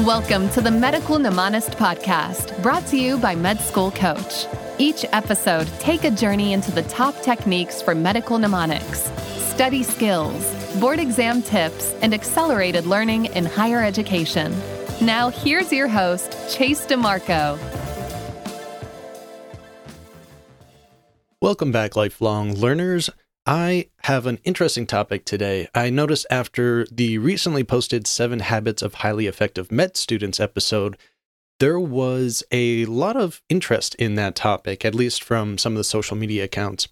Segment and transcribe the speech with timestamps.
[0.00, 4.46] Welcome to the Medical Mnemonist podcast, brought to you by Med School Coach.
[4.76, 9.02] Each episode, take a journey into the top techniques for medical mnemonics,
[9.38, 14.52] study skills, board exam tips, and accelerated learning in higher education.
[15.00, 17.56] Now, here's your host, Chase DeMarco.
[21.40, 23.10] Welcome back, lifelong learners.
[23.46, 25.68] I have an interesting topic today.
[25.74, 30.96] I noticed after the recently posted Seven Habits of Highly Effective Med Students episode,
[31.60, 35.84] there was a lot of interest in that topic, at least from some of the
[35.84, 36.88] social media accounts.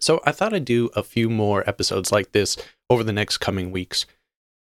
[0.00, 2.56] So I thought I'd do a few more episodes like this
[2.90, 4.06] over the next coming weeks.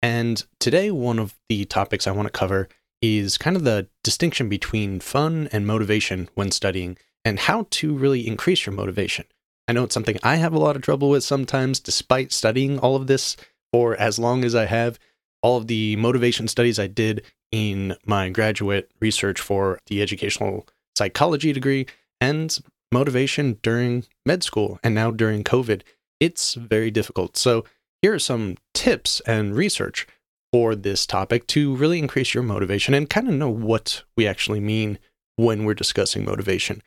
[0.04, 2.70] And today, one of the topics I want to cover
[3.02, 8.27] is kind of the distinction between fun and motivation when studying and how to really
[8.27, 9.26] increase your motivation.
[9.68, 12.96] I know it's something I have a lot of trouble with sometimes, despite studying all
[12.96, 13.36] of this
[13.72, 15.00] for as long as I have.
[15.41, 21.54] All of the motivation studies I did in my graduate research for the educational psychology
[21.54, 21.85] degree
[22.20, 22.57] and
[22.91, 25.82] motivation during med school and now during COVID,
[26.20, 27.38] it's very difficult.
[27.38, 27.66] So,
[28.02, 30.07] here are some tips and research
[30.52, 34.60] for this topic to really increase your motivation and kind of know what we actually
[34.60, 35.00] mean
[35.35, 36.82] when we're discussing motivation.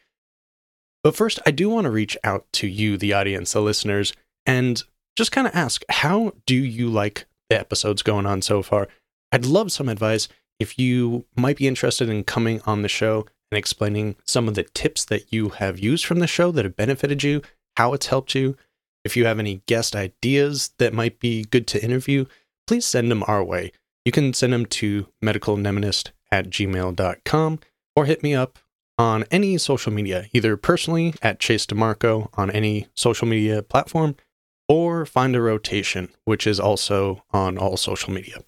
[1.02, 4.12] But first, I do want to reach out to you, the audience, the listeners,
[4.46, 4.82] and
[5.16, 8.88] just kind of ask how do you like the episodes going on so far?
[9.32, 13.58] I'd love some advice if you might be interested in coming on the show and
[13.58, 17.22] explaining some of the tips that you have used from the show that have benefited
[17.22, 17.42] you,
[17.76, 18.56] how it's helped you.
[19.04, 22.26] If you have any guest ideas that might be good to interview,
[22.66, 23.72] please send them our way.
[24.04, 27.60] You can send them to medicalmnemonist at gmail.com
[27.94, 28.58] or hit me up
[28.98, 34.16] on any social media, either personally at Chase DeMarco on any social media platform,
[34.68, 38.42] or find a rotation, which is also on all social media.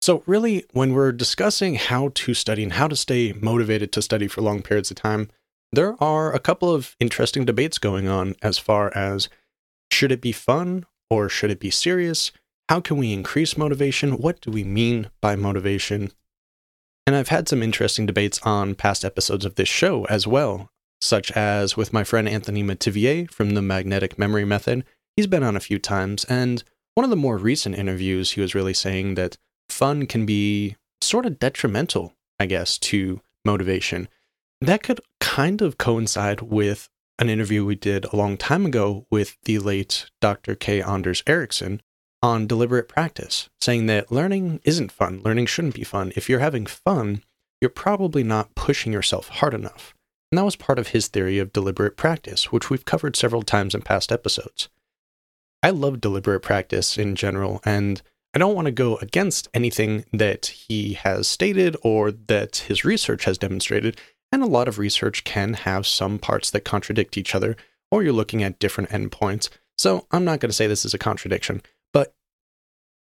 [0.00, 4.28] So, really, when we're discussing how to study and how to stay motivated to study
[4.28, 5.28] for long periods of time,
[5.72, 9.28] there are a couple of interesting debates going on as far as
[9.92, 12.32] should it be fun or should it be serious?
[12.68, 14.18] How can we increase motivation?
[14.18, 16.12] What do we mean by motivation?
[17.08, 20.68] And I've had some interesting debates on past episodes of this show as well,
[21.00, 24.84] such as with my friend Anthony Metivier from the Magnetic Memory Method.
[25.16, 26.62] He's been on a few times, and
[26.96, 29.38] one of the more recent interviews, he was really saying that
[29.70, 34.10] fun can be sort of detrimental, I guess, to motivation.
[34.60, 39.38] That could kind of coincide with an interview we did a long time ago with
[39.44, 40.54] the late Dr.
[40.54, 40.82] K.
[40.82, 41.80] Anders Ericsson,
[42.22, 45.20] on deliberate practice, saying that learning isn't fun.
[45.24, 46.12] Learning shouldn't be fun.
[46.16, 47.22] If you're having fun,
[47.60, 49.94] you're probably not pushing yourself hard enough.
[50.30, 53.74] And that was part of his theory of deliberate practice, which we've covered several times
[53.74, 54.68] in past episodes.
[55.62, 58.02] I love deliberate practice in general, and
[58.34, 63.24] I don't want to go against anything that he has stated or that his research
[63.24, 63.98] has demonstrated.
[64.30, 67.56] And a lot of research can have some parts that contradict each other,
[67.90, 69.48] or you're looking at different endpoints.
[69.78, 71.62] So I'm not going to say this is a contradiction.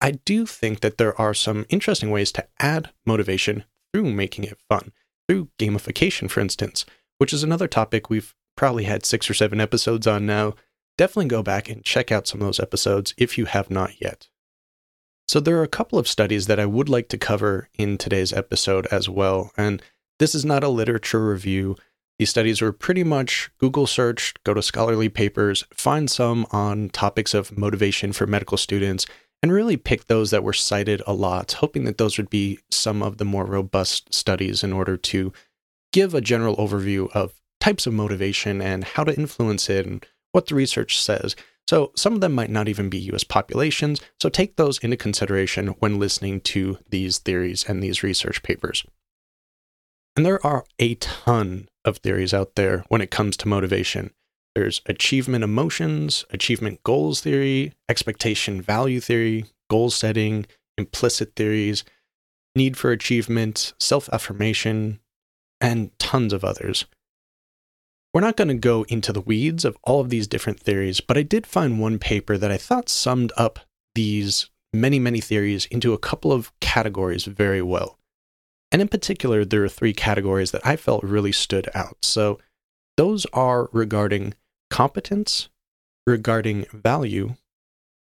[0.02, 4.58] I do think that there are some interesting ways to add motivation through making it
[4.68, 4.90] fun,
[5.28, 6.84] through gamification, for instance,
[7.18, 10.54] which is another topic we've probably had six or seven episodes on now.
[10.98, 14.28] Definitely go back and check out some of those episodes if you have not yet.
[15.28, 18.32] So, there are a couple of studies that I would like to cover in today's
[18.32, 19.52] episode as well.
[19.56, 19.80] And
[20.18, 21.76] this is not a literature review.
[22.22, 27.34] These studies were pretty much Google searched, go to scholarly papers, find some on topics
[27.34, 29.06] of motivation for medical students,
[29.42, 33.02] and really pick those that were cited a lot, hoping that those would be some
[33.02, 35.32] of the more robust studies in order to
[35.92, 40.46] give a general overview of types of motivation and how to influence it and what
[40.46, 41.34] the research says.
[41.68, 45.74] So, some of them might not even be US populations, so take those into consideration
[45.80, 48.84] when listening to these theories and these research papers.
[50.14, 54.12] And there are a ton of theories out there when it comes to motivation.
[54.54, 61.84] There's achievement emotions, achievement goals theory, expectation value theory, goal setting, implicit theories,
[62.54, 65.00] need for achievement, self affirmation,
[65.60, 66.84] and tons of others.
[68.12, 71.16] We're not going to go into the weeds of all of these different theories, but
[71.16, 73.60] I did find one paper that I thought summed up
[73.94, 77.98] these many, many theories into a couple of categories very well.
[78.72, 81.98] And in particular, there are three categories that I felt really stood out.
[82.00, 82.40] So
[82.96, 84.34] those are regarding
[84.70, 85.50] competence,
[86.06, 87.34] regarding value,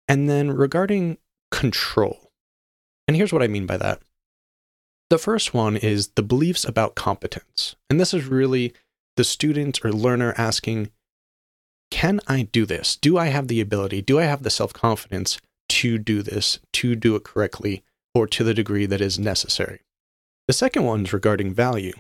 [0.09, 1.17] and then regarding
[1.51, 2.31] control.
[3.07, 4.01] And here's what I mean by that.
[5.09, 7.77] The first one is the beliefs about competence.
[7.89, 8.73] And this is really
[9.15, 10.91] the student or learner asking,
[11.89, 12.97] can I do this?
[12.97, 14.01] Do I have the ability?
[14.01, 17.83] Do I have the self confidence to do this, to do it correctly,
[18.13, 19.79] or to the degree that is necessary?
[20.47, 21.93] The second one's regarding value.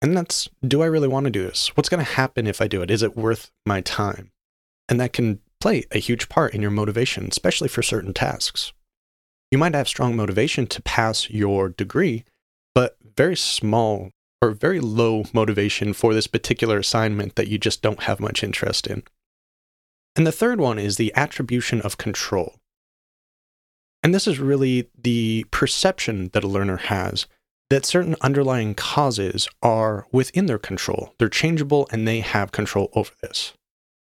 [0.00, 1.76] And that's do I really want to do this?
[1.76, 2.90] What's going to happen if I do it?
[2.90, 4.30] Is it worth my time?
[4.88, 8.72] And that can play a huge part in your motivation, especially for certain tasks.
[9.50, 12.24] You might have strong motivation to pass your degree,
[12.74, 14.10] but very small
[14.40, 18.86] or very low motivation for this particular assignment that you just don't have much interest
[18.86, 19.02] in.
[20.14, 22.56] And the third one is the attribution of control.
[24.02, 27.26] And this is really the perception that a learner has
[27.70, 31.14] that certain underlying causes are within their control.
[31.18, 33.52] They're changeable and they have control over this.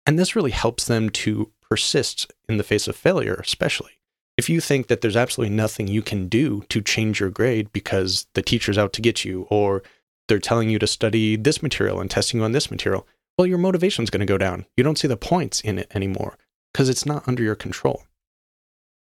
[0.06, 3.92] And this really helps them to persist in the face of failure, especially.
[4.38, 8.28] If you think that there's absolutely nothing you can do to change your grade because
[8.36, 9.82] the teacher's out to get you, or
[10.28, 13.08] they're telling you to study this material and testing you on this material,
[13.38, 14.66] well, your motivation's going to go down.
[14.78, 16.38] You don't see the points in it anymore
[16.72, 18.04] because it's not under your control.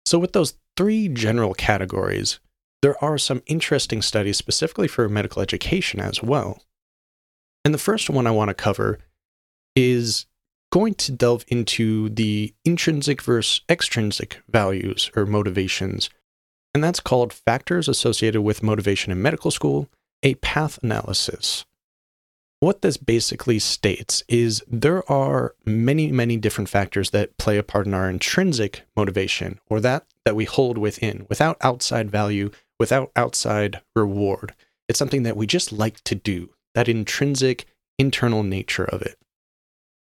[0.05, 2.39] So, with those three general categories,
[2.83, 6.63] there are some interesting studies specifically for medical education as well.
[7.65, 8.99] And the first one I want to cover
[9.75, 10.27] is
[10.73, 16.11] going to delve into the intrinsic versus extrinsic values or motivations.
[16.75, 19.89] And that's called Factors Associated with Motivation in Medical School,
[20.23, 21.65] a Path Analysis.
[22.61, 27.87] What this basically states is there are many, many different factors that play a part
[27.87, 32.51] in our intrinsic motivation, or that that we hold within, without outside value,
[32.83, 34.57] without outside reward.
[34.89, 39.17] It's something that we just like to do, that intrinsic internal nature of it.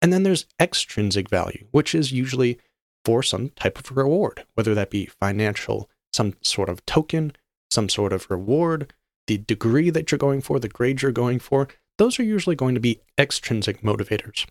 [0.00, 2.58] And then there's extrinsic value, which is usually
[3.04, 7.36] for some type of reward, whether that be financial, some sort of token,
[7.70, 8.90] some sort of reward,
[9.26, 11.68] the degree that you're going for, the grade you're going for.
[11.98, 14.46] Those are usually going to be extrinsic motivators.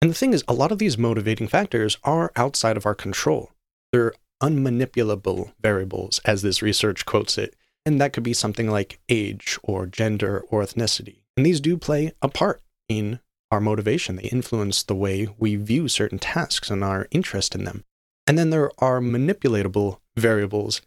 [0.00, 3.50] And the thing is, a lot of these motivating factors are outside of our control.
[3.92, 7.54] They're unmanipulable variables, as this research quotes it.
[7.86, 11.22] And that could be something like age or gender or ethnicity.
[11.36, 14.16] And these do play a part in our motivation.
[14.16, 17.84] They influence the way we view certain tasks and our interest in them.
[18.26, 20.80] And then there are manipulatable variables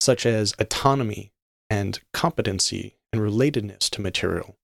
[0.00, 1.32] such as autonomy
[1.70, 4.56] and competency and relatedness to material.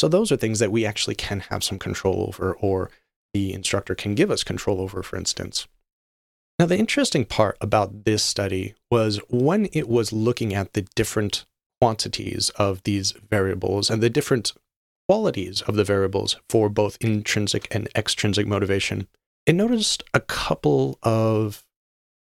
[0.00, 2.90] So those are things that we actually can have some control over, or
[3.34, 5.66] the instructor can give us control over, for instance.
[6.58, 11.44] Now, the interesting part about this study was when it was looking at the different
[11.80, 14.52] quantities of these variables and the different
[15.08, 19.06] qualities of the variables for both intrinsic and extrinsic motivation,
[19.46, 21.64] it noticed a couple of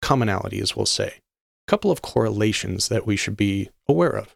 [0.03, 4.35] commonalities, we'll say, a couple of correlations that we should be aware of.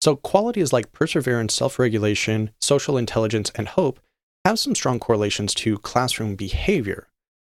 [0.00, 4.00] So, qualities like perseverance, self regulation, social intelligence, and hope
[4.46, 7.08] have some strong correlations to classroom behavior.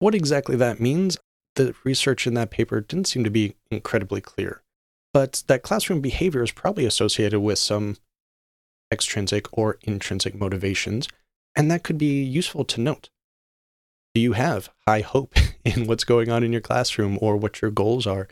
[0.00, 1.18] What exactly that means,
[1.56, 4.62] the research in that paper didn't seem to be incredibly clear.
[5.12, 7.96] But that classroom behavior is probably associated with some
[8.92, 11.08] extrinsic or intrinsic motivations,
[11.54, 13.10] and that could be useful to note.
[14.14, 15.34] Do you have high hope
[15.64, 18.28] in what's going on in your classroom or what your goals are?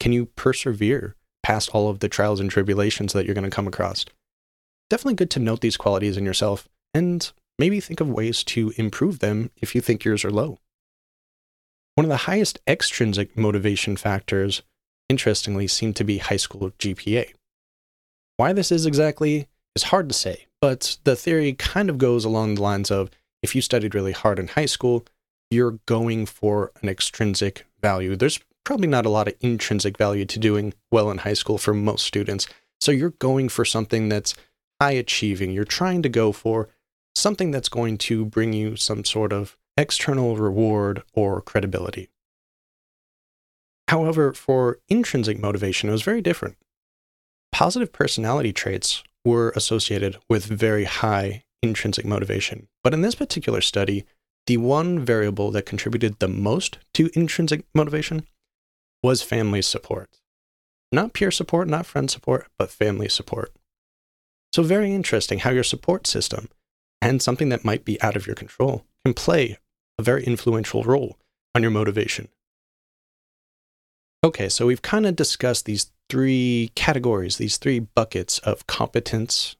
[0.00, 3.66] Can you persevere past all of the trials and tribulations that you're going to come
[3.66, 4.04] across?
[4.90, 9.20] Definitely good to note these qualities in yourself and maybe think of ways to improve
[9.20, 10.58] them if you think yours are low.
[11.94, 14.62] One of the highest extrinsic motivation factors,
[15.08, 17.32] interestingly, seem to be high school GPA.
[18.38, 22.54] Why this is exactly is hard to say, but the theory kind of goes along
[22.54, 23.10] the lines of
[23.42, 25.04] if you studied really hard in high school,
[25.50, 28.16] you're going for an extrinsic value.
[28.16, 31.74] There's probably not a lot of intrinsic value to doing well in high school for
[31.74, 32.46] most students.
[32.80, 34.34] So you're going for something that's
[34.80, 35.50] high achieving.
[35.50, 36.68] You're trying to go for
[37.14, 42.08] something that's going to bring you some sort of external reward or credibility.
[43.88, 46.56] However, for intrinsic motivation, it was very different.
[47.50, 52.68] Positive personality traits were associated with very high intrinsic motivation.
[52.82, 54.04] But in this particular study,
[54.46, 58.26] the one variable that contributed the most to intrinsic motivation
[59.02, 60.20] was family support.
[60.90, 63.52] Not peer support, not friend support, but family support.
[64.52, 66.48] So, very interesting how your support system
[67.00, 69.58] and something that might be out of your control can play
[69.98, 71.18] a very influential role
[71.54, 72.28] on your motivation.
[74.24, 79.56] Okay, so we've kind of discussed these three categories, these three buckets of competence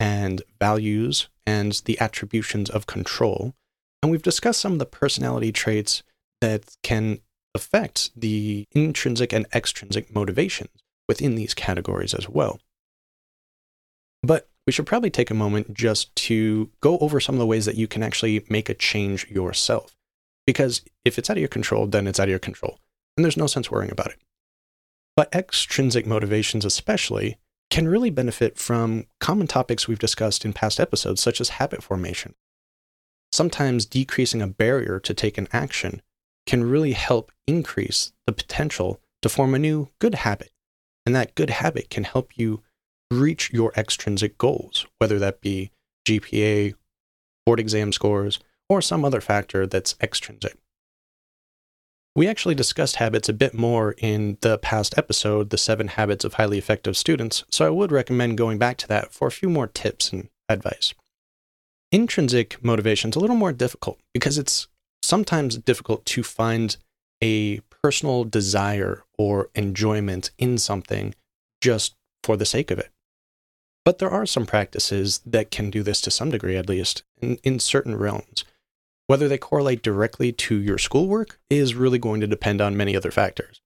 [0.00, 3.54] and values and the attributions of control.
[4.02, 6.02] And we've discussed some of the personality traits
[6.40, 7.20] that can
[7.54, 10.70] affect the intrinsic and extrinsic motivations
[11.08, 12.60] within these categories as well.
[14.22, 17.66] But we should probably take a moment just to go over some of the ways
[17.66, 19.96] that you can actually make a change yourself.
[20.46, 22.80] Because if it's out of your control, then it's out of your control.
[23.16, 24.18] And there's no sense worrying about it.
[25.14, 27.38] But extrinsic motivations, especially,
[27.70, 32.34] can really benefit from common topics we've discussed in past episodes, such as habit formation.
[33.32, 36.02] Sometimes decreasing a barrier to take an action
[36.46, 40.50] can really help increase the potential to form a new good habit.
[41.04, 42.62] And that good habit can help you
[43.10, 45.70] reach your extrinsic goals, whether that be
[46.06, 46.74] GPA,
[47.44, 50.56] board exam scores, or some other factor that's extrinsic.
[52.16, 56.34] We actually discussed habits a bit more in the past episode, The Seven Habits of
[56.34, 59.66] Highly Effective Students, so I would recommend going back to that for a few more
[59.66, 60.94] tips and advice.
[61.92, 64.66] Intrinsic motivation is a little more difficult because it's
[65.02, 66.78] sometimes difficult to find
[67.22, 71.14] a personal desire or enjoyment in something
[71.60, 71.94] just
[72.24, 72.90] for the sake of it.
[73.86, 77.38] But there are some practices that can do this to some degree, at least, in,
[77.44, 78.44] in certain realms.
[79.06, 83.12] Whether they correlate directly to your schoolwork is really going to depend on many other
[83.12, 83.60] factors.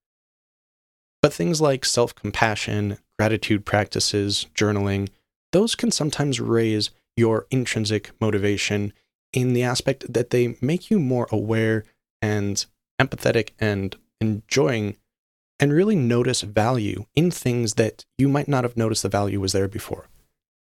[1.22, 5.08] But things like self compassion, gratitude practices, journaling,
[5.52, 8.92] those can sometimes raise your intrinsic motivation
[9.32, 11.84] in the aspect that they make you more aware
[12.20, 12.66] and
[13.00, 14.96] empathetic and enjoying
[15.58, 19.52] and really notice value in things that you might not have noticed the value was
[19.52, 20.09] there before.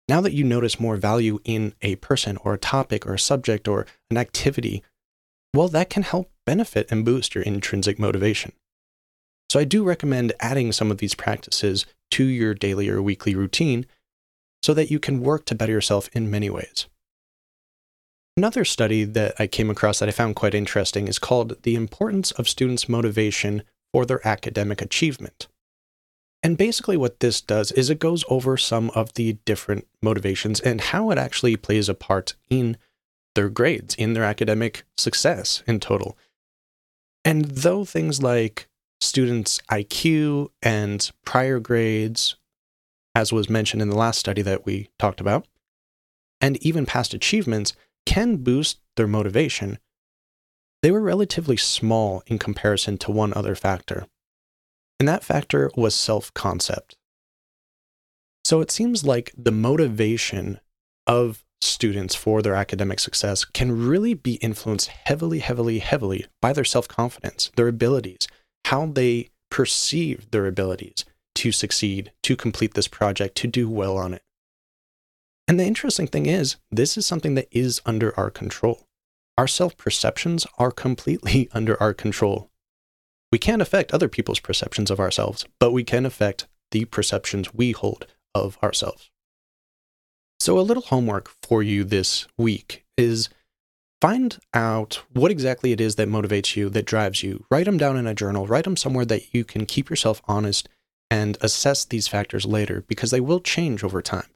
[0.07, 3.67] Now that you notice more value in a person or a topic or a subject
[3.67, 4.83] or an activity,
[5.53, 8.51] well, that can help benefit and boost your intrinsic motivation.
[9.49, 13.85] So I do recommend adding some of these practices to your daily or weekly routine
[14.61, 16.87] so that you can work to better yourself in many ways.
[18.37, 22.31] Another study that I came across that I found quite interesting is called The Importance
[22.31, 25.47] of Students' Motivation for Their Academic Achievement.
[26.45, 30.79] And basically, what this does is it goes over some of the different motivations and
[30.79, 32.77] how it actually plays a part in
[33.33, 36.15] their grades, in their academic success in total.
[37.23, 38.67] And though things like
[39.01, 42.35] students' IQ and prior grades,
[43.15, 45.47] as was mentioned in the last study that we talked about,
[46.39, 47.73] and even past achievements
[48.05, 49.79] can boost their motivation,
[50.83, 54.05] they were relatively small in comparison to one other factor.
[54.99, 56.95] And that factor was self concept.
[58.43, 60.59] So it seems like the motivation
[61.07, 66.63] of students for their academic success can really be influenced heavily, heavily, heavily by their
[66.63, 68.27] self confidence, their abilities,
[68.65, 74.13] how they perceive their abilities to succeed, to complete this project, to do well on
[74.13, 74.21] it.
[75.47, 78.87] And the interesting thing is, this is something that is under our control.
[79.37, 82.49] Our self perceptions are completely under our control.
[83.35, 87.73] We can't affect other people's perceptions of ourselves, but we can affect the perceptions we
[87.73, 89.11] hold of ourselves.
[90.39, 93.27] So, a little homework for you this week is
[94.01, 97.43] find out what exactly it is that motivates you, that drives you.
[97.51, 100.69] Write them down in a journal, write them somewhere that you can keep yourself honest
[101.11, 104.29] and assess these factors later because they will change over time.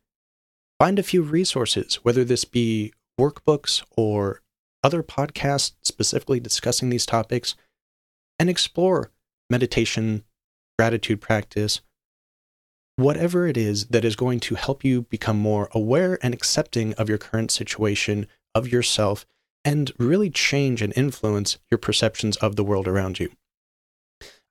[0.78, 4.42] Find a few resources, whether this be workbooks or
[4.84, 7.56] other podcasts specifically discussing these topics,
[8.40, 9.12] and explore
[9.50, 10.24] meditation,
[10.78, 11.82] gratitude practice,
[12.96, 17.10] whatever it is that is going to help you become more aware and accepting of
[17.10, 19.26] your current situation, of yourself,
[19.64, 23.30] and really change and influence your perceptions of the world around you.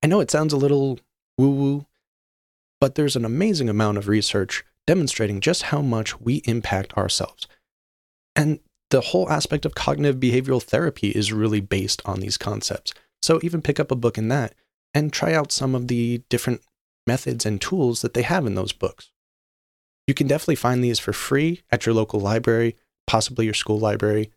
[0.03, 1.01] I know it sounds a little
[1.37, 1.87] woo woo,
[2.81, 7.47] but there's an amazing amount of research demonstrating just how much we impact ourselves.
[8.37, 12.95] And the whole aspect of cognitive behavioral therapy is really based on these concepts.
[13.23, 14.55] So even pick up a book in that
[14.95, 16.63] and try out some of the different
[17.07, 19.11] methods and tools that they have in those books.
[20.07, 24.31] You can definitely find these for free at your local library, possibly your school library.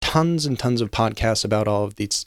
[0.00, 2.26] Tons and tons of podcasts about all of these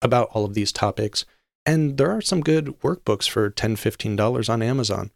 [0.00, 1.24] about all of these topics.
[1.64, 5.12] And there are some good workbooks for $10, $15 on Amazon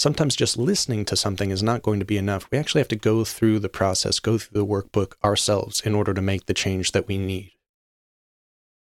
[0.00, 2.50] sometimes just listening to something is not going to be enough.
[2.50, 6.14] We actually have to go through the process, go through the workbook ourselves in order
[6.14, 7.52] to make the change that we need.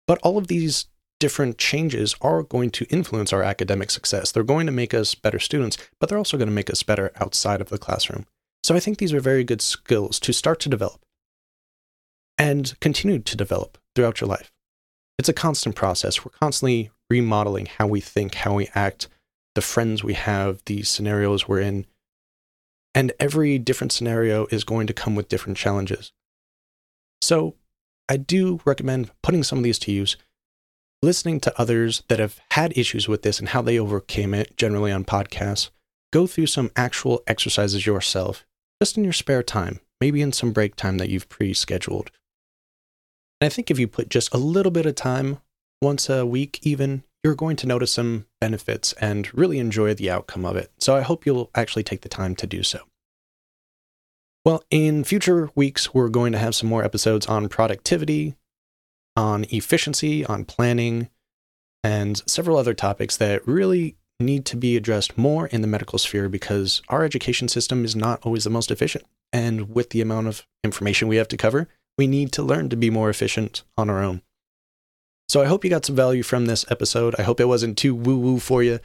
[0.10, 0.88] But all of these
[1.20, 4.32] different changes are going to influence our academic success.
[4.32, 7.12] They're going to make us better students, but they're also going to make us better
[7.18, 8.26] outside of the classroom.
[8.64, 11.06] So I think these are very good skills to start to develop
[12.40, 14.52] and continue to develop throughout your life.
[15.20, 16.26] It's a constant process.
[16.26, 19.10] We're constantly remodeling how we think, how we act,
[19.54, 21.86] the friends we have, the scenarios we're in.
[22.96, 26.12] And every different scenario is going to come with different challenges.
[27.22, 27.58] So
[28.10, 30.18] I do recommend putting some of these to use,
[31.04, 34.92] listening to others that have had issues with this and how they overcame it, generally
[34.92, 35.70] on podcasts.
[36.12, 38.48] Go through some actual exercises yourself,
[38.82, 42.10] just in your spare time, maybe in some break time that you've pre scheduled.
[43.40, 45.38] And I think if you put just a little bit of time,
[45.80, 50.46] once a week even, you're going to notice some benefits and really enjoy the outcome
[50.46, 50.72] of it.
[50.80, 52.89] So I hope you'll actually take the time to do so.
[54.50, 58.34] Well, in future weeks, we're going to have some more episodes on productivity,
[59.16, 61.08] on efficiency, on planning,
[61.84, 66.30] and several other topics that really need to be addressed more in the medical sphere
[66.30, 69.06] because our education system is not always the most efficient.
[69.32, 71.68] And with the amount of information we have to cover,
[72.00, 74.24] we need to learn to be more efficient on our own.
[75.28, 77.14] So I hope you got some value from this episode.
[77.20, 78.80] I hope it wasn't too woo woo for you.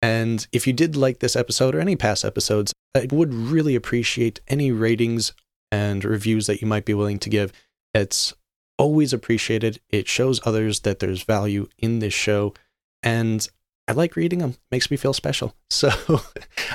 [0.00, 4.40] And if you did like this episode or any past episodes, I would really appreciate
[4.48, 5.32] any ratings
[5.72, 7.52] and reviews that you might be willing to give.
[7.94, 8.32] It's
[8.78, 9.80] always appreciated.
[9.90, 12.54] It shows others that there's value in this show.
[13.02, 13.48] And
[13.88, 15.54] I like reading them, makes me feel special.
[15.70, 15.90] So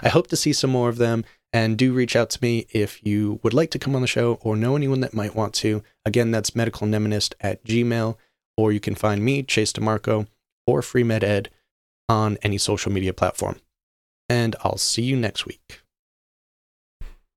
[0.02, 1.26] I hope to see some more of them.
[1.52, 4.40] And do reach out to me if you would like to come on the show
[4.42, 5.84] or know anyone that might want to.
[6.06, 8.18] Again, that's medicalmnemonist at gmail
[8.58, 10.28] or you can find me, Chase DeMarco,
[10.66, 11.48] or FreeMedEd
[12.14, 13.60] on any social media platform.
[14.30, 15.82] And I'll see you next week.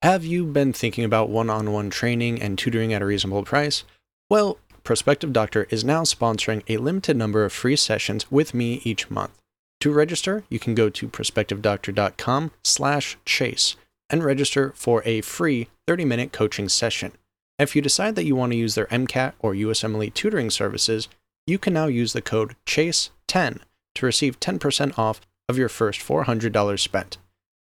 [0.03, 3.85] Have you been thinking about one on one training and tutoring at a reasonable price?
[4.31, 9.11] Well, Prospective Doctor is now sponsoring a limited number of free sessions with me each
[9.11, 9.33] month.
[9.81, 13.77] To register, you can go to prospectivedoctor.com slash chase
[14.09, 17.13] and register for a free 30-minute coaching session.
[17.59, 21.09] If you decide that you want to use their MCAT or USMLE tutoring services,
[21.47, 23.61] you can now use the code CHASE10
[23.97, 27.19] to receive 10% off of your first $400 spent.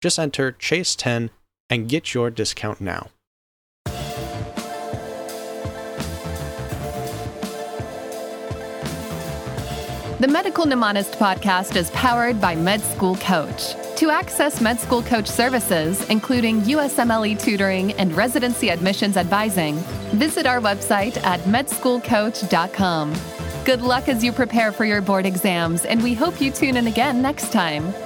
[0.02, 1.30] Just enter CHASE10
[1.70, 3.10] and get your discount now.
[10.18, 13.76] The Medical Mnemonist podcast is powered by Med School Coach.
[13.98, 19.76] To access med school coach services, including USMLE tutoring and residency admissions advising,
[20.14, 23.35] visit our website at medschoolcoach.com.
[23.66, 26.86] Good luck as you prepare for your board exams, and we hope you tune in
[26.86, 28.05] again next time.